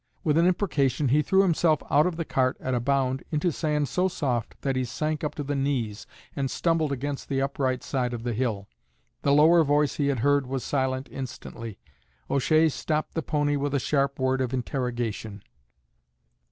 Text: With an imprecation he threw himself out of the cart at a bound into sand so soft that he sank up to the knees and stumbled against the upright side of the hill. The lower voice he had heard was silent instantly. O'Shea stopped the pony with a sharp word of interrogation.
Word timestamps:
With 0.23 0.35
an 0.39 0.47
imprecation 0.47 1.09
he 1.09 1.21
threw 1.21 1.43
himself 1.43 1.83
out 1.91 2.07
of 2.07 2.15
the 2.15 2.25
cart 2.25 2.57
at 2.59 2.73
a 2.73 2.79
bound 2.79 3.21
into 3.29 3.51
sand 3.51 3.87
so 3.87 4.07
soft 4.07 4.59
that 4.61 4.75
he 4.75 4.83
sank 4.83 5.23
up 5.23 5.35
to 5.35 5.43
the 5.43 5.53
knees 5.55 6.07
and 6.35 6.49
stumbled 6.49 6.91
against 6.91 7.29
the 7.29 7.39
upright 7.39 7.83
side 7.83 8.11
of 8.11 8.23
the 8.23 8.33
hill. 8.33 8.67
The 9.21 9.31
lower 9.31 9.63
voice 9.63 9.97
he 9.97 10.07
had 10.07 10.21
heard 10.21 10.47
was 10.47 10.63
silent 10.63 11.07
instantly. 11.11 11.77
O'Shea 12.31 12.69
stopped 12.69 13.13
the 13.13 13.21
pony 13.21 13.55
with 13.57 13.75
a 13.75 13.79
sharp 13.79 14.17
word 14.17 14.41
of 14.41 14.55
interrogation. 14.55 15.43